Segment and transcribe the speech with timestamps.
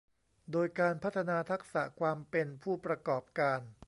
[0.51, 3.61] โดยการพัฒนาทักษะความเป็นผู้ประกอบการ